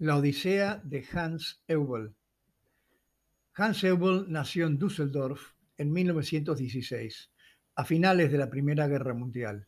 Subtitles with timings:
[0.00, 2.14] La Odisea de Hans Eubel.
[3.56, 7.32] Hans Eubel nació en Düsseldorf en 1916,
[7.74, 9.66] a finales de la Primera Guerra Mundial.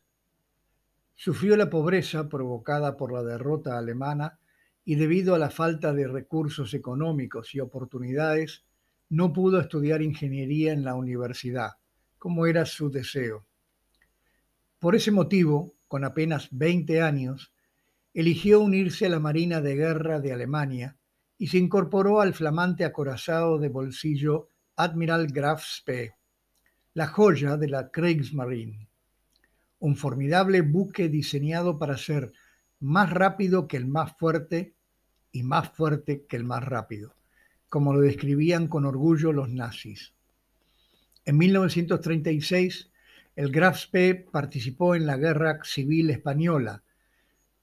[1.15, 4.39] Sufrió la pobreza provocada por la derrota alemana
[4.85, 8.63] y debido a la falta de recursos económicos y oportunidades,
[9.09, 11.71] no pudo estudiar ingeniería en la universidad,
[12.17, 13.45] como era su deseo.
[14.79, 17.51] Por ese motivo, con apenas 20 años,
[18.13, 20.97] eligió unirse a la Marina de Guerra de Alemania
[21.37, 26.13] y se incorporó al flamante acorazado de bolsillo Admiral Graf Spee,
[26.93, 28.89] la joya de la Kriegsmarine,
[29.79, 32.33] un formidable buque diseñado para ser
[32.79, 34.75] más rápido que el más fuerte
[35.31, 37.15] y más fuerte que el más rápido,
[37.69, 40.13] como lo describían con orgullo los nazis.
[41.23, 42.91] En 1936,
[43.35, 46.83] el Graf Spee participó en la Guerra Civil Española,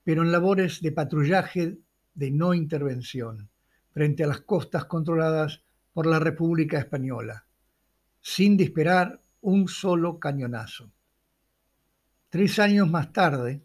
[0.09, 1.77] pero en labores de patrullaje
[2.15, 3.51] de no intervención
[3.93, 7.45] frente a las costas controladas por la República Española,
[8.19, 10.91] sin disparar un solo cañonazo.
[12.31, 13.61] Tres años más tarde,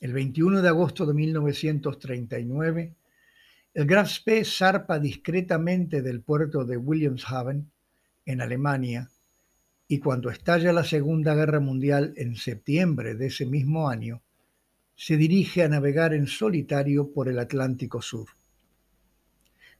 [0.00, 2.96] el 21 de agosto de 1939,
[3.74, 7.70] el Graf Spee zarpa discretamente del puerto de Williamshaven,
[8.24, 9.08] en Alemania,
[9.86, 14.22] y cuando estalla la Segunda Guerra Mundial en septiembre de ese mismo año,
[14.96, 18.28] se dirige a navegar en solitario por el Atlántico Sur.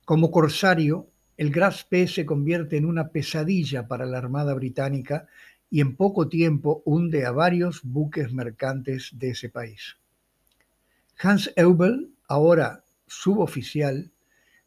[0.05, 5.27] Como corsario, el Graf Spee se convierte en una pesadilla para la Armada Británica
[5.69, 9.97] y en poco tiempo hunde a varios buques mercantes de ese país.
[11.19, 14.13] Hans Eubel, ahora suboficial,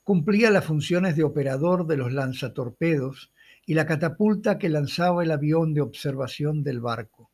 [0.03, 3.31] cumplía las funciones de operador de los lanzatorpedos
[3.65, 7.28] y la catapulta que lanzaba el avión de observación del barco.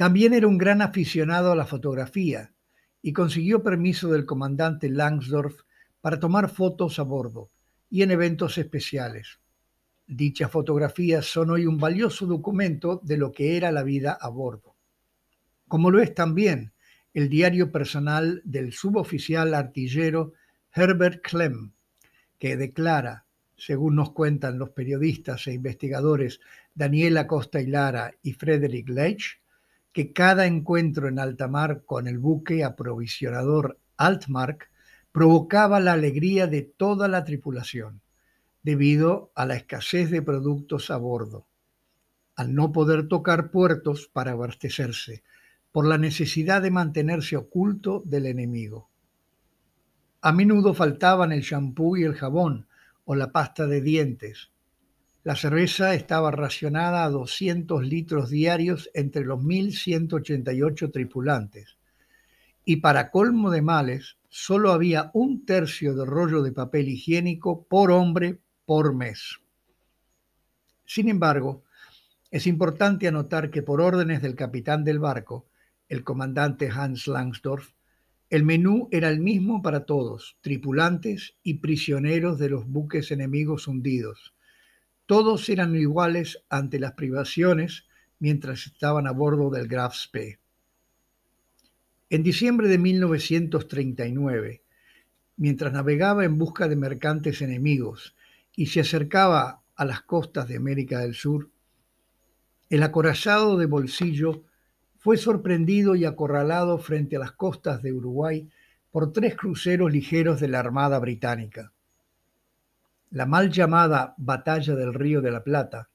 [0.00, 2.54] También era un gran aficionado a la fotografía
[3.02, 5.60] y consiguió permiso del comandante Langsdorff
[6.00, 7.50] para tomar fotos a bordo
[7.90, 9.40] y en eventos especiales.
[10.06, 14.74] Dichas fotografías son hoy un valioso documento de lo que era la vida a bordo.
[15.68, 16.72] Como lo es también
[17.12, 20.32] el diario personal del suboficial artillero
[20.72, 21.72] Herbert Klemm,
[22.38, 26.40] que declara, según nos cuentan los periodistas e investigadores
[26.74, 29.39] Daniela Costa y Lara y Frederick Leitch,
[29.92, 34.70] que cada encuentro en alta mar con el buque aprovisionador Altmark
[35.12, 38.00] provocaba la alegría de toda la tripulación,
[38.62, 41.46] debido a la escasez de productos a bordo,
[42.36, 45.22] al no poder tocar puertos para abastecerse,
[45.72, 48.88] por la necesidad de mantenerse oculto del enemigo.
[50.20, 52.66] A menudo faltaban el champú y el jabón
[53.04, 54.50] o la pasta de dientes,
[55.22, 61.76] la cerveza estaba racionada a 200 litros diarios entre los 1.188 tripulantes.
[62.64, 67.90] Y para colmo de males, solo había un tercio de rollo de papel higiénico por
[67.90, 69.40] hombre por mes.
[70.86, 71.64] Sin embargo,
[72.30, 75.46] es importante anotar que por órdenes del capitán del barco,
[75.88, 77.72] el comandante Hans Langsdorff,
[78.30, 84.32] el menú era el mismo para todos, tripulantes y prisioneros de los buques enemigos hundidos
[85.10, 87.88] todos eran iguales ante las privaciones
[88.20, 90.38] mientras estaban a bordo del Graf Spee.
[92.10, 94.62] En diciembre de 1939,
[95.36, 98.14] mientras navegaba en busca de mercantes enemigos
[98.54, 101.50] y se acercaba a las costas de América del Sur,
[102.68, 104.44] el acorazado de bolsillo
[104.96, 108.48] fue sorprendido y acorralado frente a las costas de Uruguay
[108.92, 111.72] por tres cruceros ligeros de la Armada Británica
[113.10, 115.90] la mal llamada Batalla del Río de la Plata,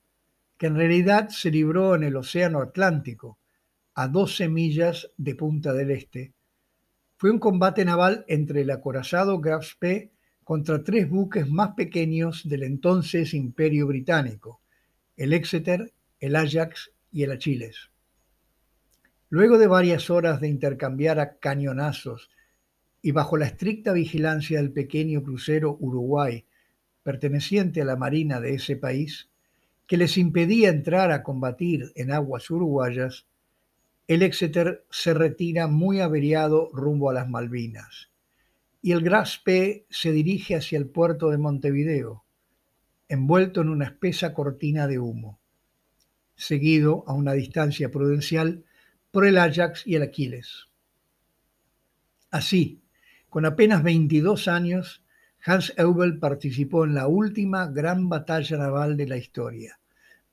[0.58, 3.40] que en realidad se libró en el Océano Atlántico,
[3.94, 6.34] a 12 millas de Punta del Este,
[7.18, 10.12] fue un combate naval entre el acorazado Graf Spee
[10.44, 14.62] contra tres buques más pequeños del entonces Imperio Británico,
[15.16, 17.90] el Exeter, el Ajax y el Achilles.
[19.30, 22.30] Luego de varias horas de intercambiar a cañonazos
[23.02, 26.46] y bajo la estricta vigilancia del pequeño crucero Uruguay
[27.06, 29.30] perteneciente a la Marina de ese país,
[29.86, 33.28] que les impedía entrar a combatir en aguas uruguayas,
[34.08, 38.10] el Exeter se retira muy averiado rumbo a las Malvinas
[38.82, 42.24] y el Graspe se dirige hacia el puerto de Montevideo,
[43.08, 45.40] envuelto en una espesa cortina de humo,
[46.36, 48.64] seguido a una distancia prudencial
[49.12, 50.70] por el Ajax y el Aquiles.
[52.32, 52.82] Así,
[53.30, 55.05] con apenas 22 años,
[55.48, 59.80] Hans Eubel participó en la última gran batalla naval de la historia,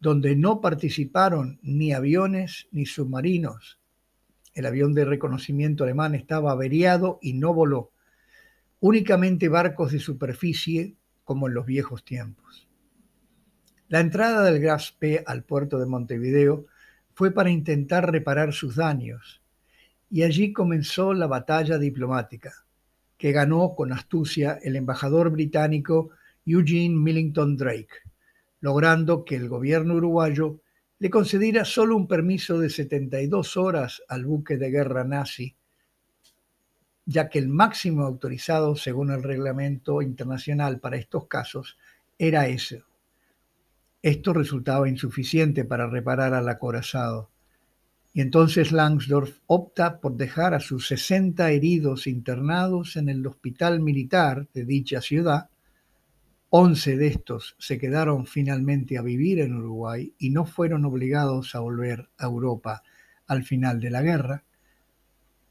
[0.01, 3.79] donde no participaron ni aviones ni submarinos.
[4.55, 7.93] El avión de reconocimiento alemán estaba averiado y no voló,
[8.81, 12.67] únicamente barcos de superficie como en los viejos tiempos.
[13.89, 16.65] La entrada del Graf Spee al puerto de Montevideo
[17.13, 19.43] fue para intentar reparar sus daños,
[20.09, 22.65] y allí comenzó la batalla diplomática,
[23.23, 26.11] que ganó con astucia el embajador británico
[26.45, 28.03] Eugene Millington Drake,
[28.59, 30.59] logrando que el gobierno uruguayo
[30.99, 35.55] le concediera solo un permiso de 72 horas al buque de guerra nazi
[37.05, 41.79] ya que el máximo autorizado según el reglamento internacional para estos casos
[42.19, 42.83] era ese.
[44.03, 47.31] Esto resultaba insuficiente para reparar al acorazado,
[48.15, 54.49] y entonces Langsdorff opta por dejar a sus 60 heridos internados en el hospital militar
[54.53, 55.49] de dicha ciudad.
[56.51, 61.61] 11 de estos se quedaron finalmente a vivir en Uruguay y no fueron obligados a
[61.61, 62.83] volver a Europa
[63.27, 64.45] al final de la guerra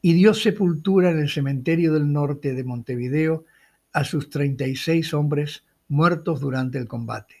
[0.00, 3.44] y dio sepultura en el cementerio del norte de Montevideo
[3.92, 7.34] a sus 36 hombres muertos durante el combate.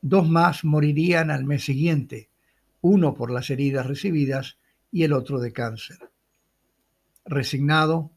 [0.00, 2.30] Dos más morirían al mes siguiente,
[2.86, 4.58] uno por las heridas recibidas
[4.92, 5.98] y el otro de cáncer.
[7.24, 8.12] Resignado,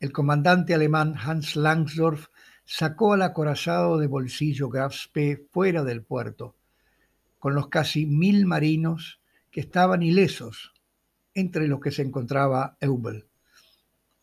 [0.00, 2.26] el comandante alemán Hans Langsdorff
[2.64, 6.56] sacó al acorazado de bolsillo Graf Spee fuera del puerto,
[7.38, 9.20] con los casi mil marinos
[9.50, 10.72] que estaban ilesos
[11.34, 13.26] entre los que se encontraba Eubel.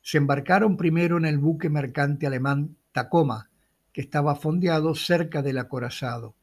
[0.01, 3.49] Se embarcaron primero en el buque mercante alemán Tacoma,
[3.93, 6.35] que estaba fondeado cerca del acorazado,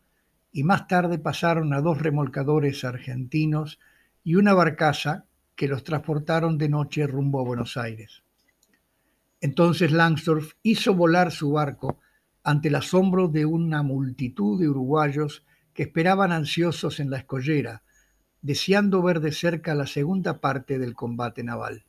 [0.53, 3.81] y más tarde pasaron a dos remolcadores argentinos
[4.23, 5.25] y una barcaza
[5.57, 8.23] que los transportaron de noche rumbo a Buenos Aires.
[9.41, 11.99] Entonces Langsdorff hizo volar su barco
[12.45, 15.45] ante el asombro de una multitud de uruguayos
[15.75, 17.83] que esperaban ansiosos en la escollera,
[18.43, 21.85] deseando ver de cerca la segunda parte del combate naval.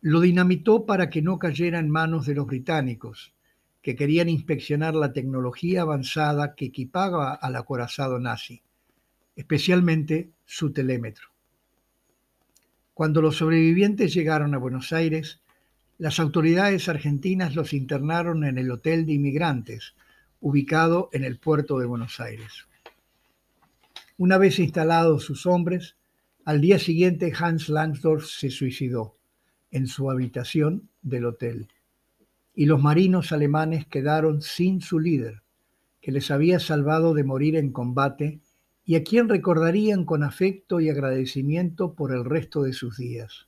[0.00, 3.34] Lo dinamitó para que no cayera en manos de los británicos,
[3.82, 8.62] que querían inspeccionar la tecnología avanzada que equipaba al acorazado nazi,
[9.36, 11.28] especialmente su telémetro.
[12.94, 15.40] Cuando los sobrevivientes llegaron a Buenos Aires,
[15.98, 19.94] las autoridades argentinas los internaron en el Hotel de Inmigrantes,
[20.40, 22.66] ubicado en el puerto de Buenos Aires.
[24.16, 25.96] Una vez instalados sus hombres,
[26.44, 29.16] al día siguiente Hans Langsdorff se suicidó
[29.70, 31.68] en su habitación del hotel
[32.58, 35.42] y los marinos alemanes quedaron sin su líder,
[36.00, 38.40] que les había salvado de morir en combate
[38.84, 43.46] y a quien recordarían con afecto y agradecimiento por el resto de sus días.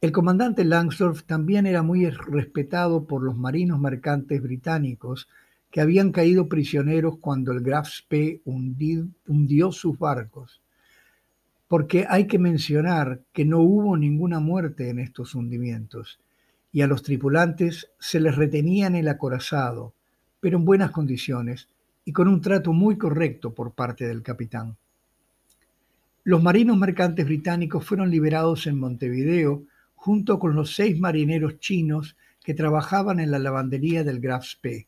[0.00, 5.28] El comandante Langsdorff también era muy respetado por los marinos mercantes británicos
[5.68, 10.62] que habían caído prisioneros cuando el Graf Spee hundió sus barcos,
[11.66, 16.20] porque hay que mencionar que no hubo ninguna muerte en estos hundimientos
[16.72, 19.94] y a los tripulantes se les retenía en el acorazado,
[20.40, 21.68] pero en buenas condiciones
[22.04, 24.76] y con un trato muy correcto por parte del capitán.
[26.24, 29.64] Los marinos mercantes británicos fueron liberados en Montevideo
[29.94, 34.86] junto con los seis marineros chinos que trabajaban en la lavandería del Graf Spee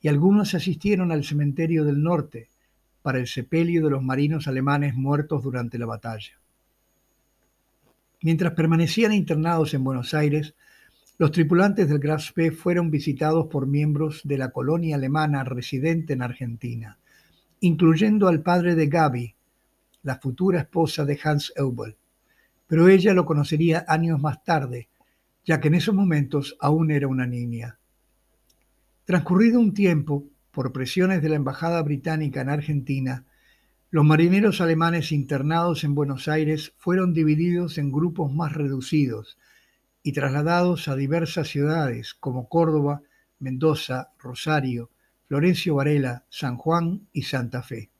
[0.00, 2.48] y algunos asistieron al cementerio del norte
[3.02, 6.38] para el sepelio de los marinos alemanes muertos durante la batalla.
[8.22, 10.54] Mientras permanecían internados en Buenos Aires,
[11.18, 16.22] los tripulantes del Graf Spee fueron visitados por miembros de la colonia alemana residente en
[16.22, 16.96] Argentina,
[17.58, 19.34] incluyendo al padre de Gaby,
[20.04, 21.96] la futura esposa de Hans Eubel,
[22.68, 24.88] pero ella lo conocería años más tarde,
[25.44, 27.80] ya que en esos momentos aún era una niña.
[29.04, 33.24] Transcurrido un tiempo, por presiones de la Embajada Británica en Argentina,
[33.90, 39.36] los marineros alemanes internados en Buenos Aires fueron divididos en grupos más reducidos
[40.08, 43.02] y trasladados a diversas ciudades como Córdoba,
[43.40, 44.88] Mendoza, Rosario,
[45.26, 47.90] Florencio Varela, San Juan y Santa Fe.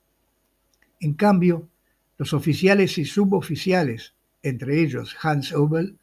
[1.01, 1.69] En cambio,
[2.17, 5.99] los oficiales y suboficiales, entre ellos Hans Obel,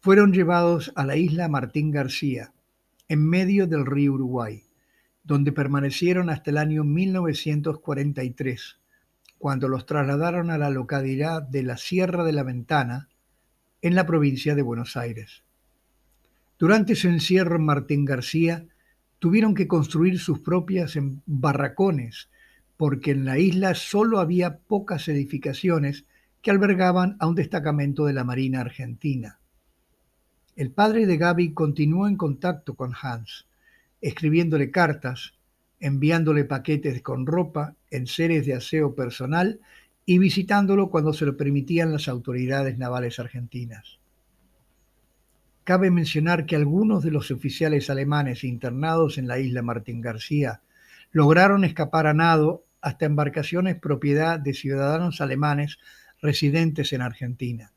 [0.00, 2.52] fueron llevados a la isla Martín García,
[3.08, 4.64] en medio del río Uruguay,
[5.24, 8.76] donde permanecieron hasta el año 1943,
[9.38, 13.08] cuando los trasladaron a la localidad de la Sierra de la Ventana,
[13.82, 15.42] en la provincia de Buenos Aires.
[16.58, 18.66] Durante su encierro en Martín García,
[19.18, 22.28] tuvieron que construir sus propias barracones,
[22.76, 26.04] porque en la isla solo había pocas edificaciones
[26.42, 29.38] que albergaban a un destacamento de la Marina Argentina.
[30.56, 33.46] El padre de Gaby continuó en contacto con Hans,
[34.00, 35.34] escribiéndole cartas,
[35.80, 39.60] enviándole paquetes con ropa, en seres de aseo personal
[40.10, 43.98] y visitándolo cuando se lo permitían las autoridades navales argentinas.
[45.64, 50.62] cabe mencionar que algunos de los oficiales alemanes internados en la isla Martín García
[51.12, 55.76] lograron escapar a nado hasta embarcaciones propiedad de ciudadanos alemanes
[56.22, 57.72] residentes en Argentina,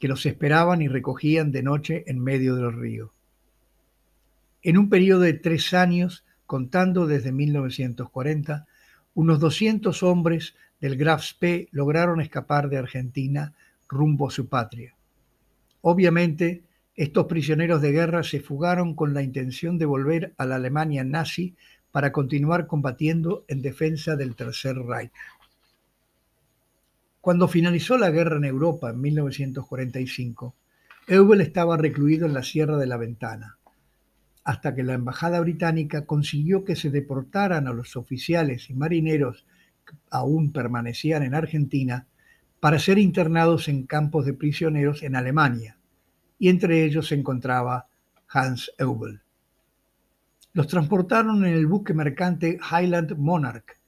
[0.00, 3.12] que los esperaban y recogían de noche en medio del río.
[4.62, 8.66] En un periodo de tres años, contando desde 1940,
[9.14, 13.54] unos 200 hombres del Graf Spee lograron escapar de Argentina
[13.88, 14.94] rumbo a su patria.
[15.80, 16.62] Obviamente,
[16.94, 21.54] estos prisioneros de guerra se fugaron con la intención de volver a la Alemania nazi
[21.92, 25.12] para continuar combatiendo en defensa del Tercer Reich.
[27.20, 30.54] Cuando finalizó la guerra en Europa en 1945,
[31.06, 33.58] Eubel estaba recluido en la Sierra de la Ventana,
[34.44, 39.46] hasta que la Embajada Británica consiguió que se deportaran a los oficiales y marineros
[40.10, 42.06] aún permanecían en Argentina
[42.60, 45.78] para ser internados en campos de prisioneros en Alemania,
[46.38, 47.88] y entre ellos se encontraba
[48.28, 49.20] Hans Eubel.
[50.52, 53.78] Los transportaron en el buque mercante Highland Monarch,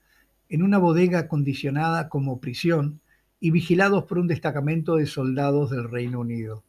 [0.47, 3.01] en una bodega acondicionada como prisión
[3.39, 6.63] y vigilados por un destacamento de soldados del Reino Unido.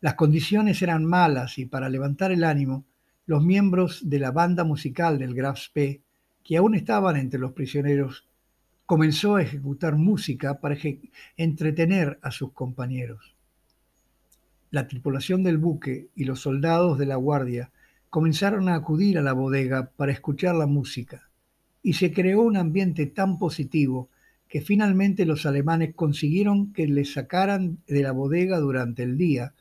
[0.00, 2.84] Las condiciones eran malas y para levantar el ánimo,
[3.26, 6.02] los miembros de la banda musical del Graf Spee,
[6.46, 8.24] que aún estaban entre los prisioneros,
[8.86, 10.76] comenzó a ejecutar música para
[11.36, 13.34] entretener a sus compañeros.
[14.70, 17.72] La tripulación del buque y los soldados de la guardia
[18.10, 21.28] comenzaron a acudir a la bodega para escuchar la música
[21.82, 24.08] y se creó un ambiente tan positivo
[24.46, 29.52] que finalmente los alemanes consiguieron que les sacaran de la bodega durante el día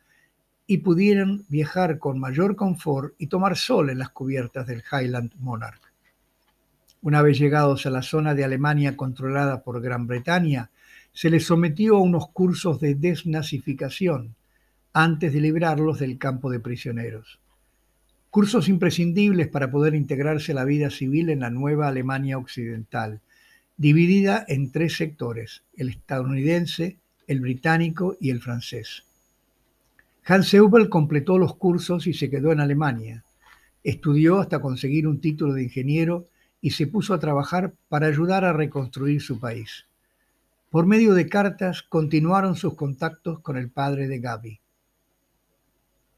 [0.67, 5.84] y pudieran viajar con mayor confort y tomar sol en las cubiertas del Highland Monarch.
[7.05, 10.71] Una vez llegados a la zona de Alemania controlada por Gran Bretaña,
[11.13, 14.33] se les sometió a unos cursos de desnazificación
[14.91, 17.37] antes de librarlos del campo de prisioneros.
[18.31, 23.21] Cursos imprescindibles para poder integrarse a la vida civil en la nueva Alemania occidental,
[23.77, 26.97] dividida en tres sectores, el estadounidense,
[27.27, 29.03] el británico y el francés.
[30.25, 33.23] Hans Eubel completó los cursos y se quedó en Alemania.
[33.83, 36.29] Estudió hasta conseguir un título de ingeniero
[36.65, 39.85] y se puso a trabajar para ayudar a reconstruir su país.
[40.71, 44.59] Por medio de cartas continuaron sus contactos con el padre de Gaby.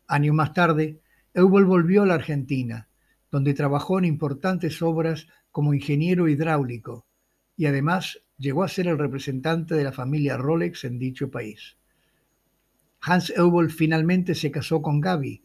[0.08, 1.02] Años más tarde,
[1.34, 2.88] Eubel volvió a la Argentina,
[3.30, 7.06] donde trabajó en importantes obras como ingeniero hidráulico,
[7.58, 11.76] y además llegó a ser el representante de la familia Rolex en dicho país.
[13.02, 15.44] Hans Eubel finalmente se casó con Gaby,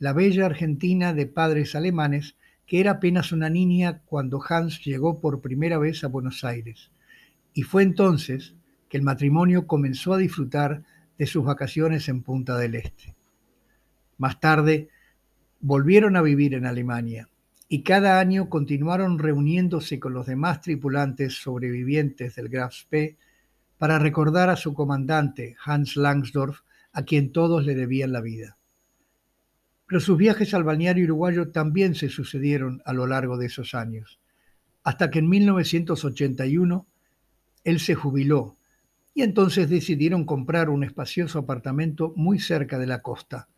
[0.00, 2.34] la bella argentina de padres alemanes
[2.70, 6.92] que era apenas una niña cuando Hans llegó por primera vez a Buenos Aires.
[7.52, 8.54] Y fue entonces
[8.88, 10.84] que el matrimonio comenzó a disfrutar
[11.18, 13.16] de sus vacaciones en Punta del Este.
[14.18, 14.88] Más tarde,
[15.58, 17.28] volvieron a vivir en Alemania
[17.68, 23.16] y cada año continuaron reuniéndose con los demás tripulantes sobrevivientes del Graf Spee
[23.78, 26.60] para recordar a su comandante, Hans Langsdorff,
[26.92, 28.59] a quien todos le debían la vida.
[29.90, 34.20] Pero sus viajes al balneario uruguayo también se sucedieron a lo largo de esos años,
[34.84, 36.86] hasta que en 1981
[37.64, 38.56] él se jubiló
[39.14, 43.48] y entonces decidieron comprar un espacioso apartamento muy cerca de la costa.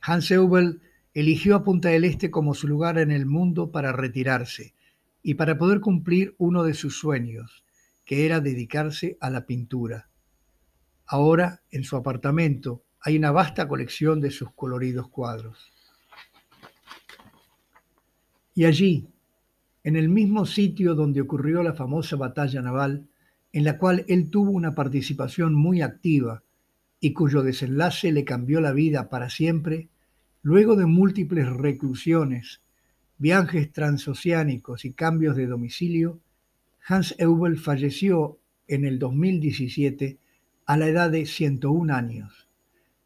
[0.00, 0.80] Hans Eubel
[1.14, 4.74] eligió a Punta del Este como su lugar en el mundo para retirarse
[5.22, 7.64] y para poder cumplir uno de sus sueños,
[8.04, 10.08] que era dedicarse a la pintura.
[11.06, 15.72] Ahora, en su apartamento, hay una vasta colección de sus coloridos cuadros.
[18.54, 19.08] Y allí,
[19.82, 23.08] en el mismo sitio donde ocurrió la famosa batalla naval,
[23.52, 26.42] en la cual él tuvo una participación muy activa
[27.00, 29.88] y cuyo desenlace le cambió la vida para siempre,
[30.44, 32.62] Luego de múltiples reclusiones,
[33.16, 36.18] viajes transoceánicos y cambios de domicilio,
[36.84, 40.18] Hans Eubel falleció en el 2017
[40.66, 42.48] a la edad de 101 años,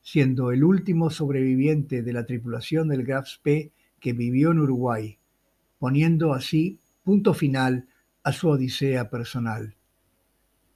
[0.07, 5.19] siendo el último sobreviviente de la tripulación del Graf Spee que vivió en Uruguay,
[5.81, 7.89] poniendo así punto final
[8.23, 9.75] a su odisea personal.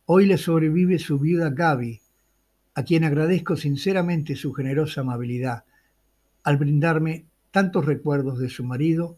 [0.04, 2.00] Hoy le sobrevive su viuda Gaby,
[2.74, 5.62] a quien agradezco sinceramente su generosa amabilidad
[6.42, 9.16] al brindarme tantos recuerdos de su marido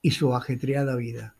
[0.00, 1.36] y su ajetreada vida.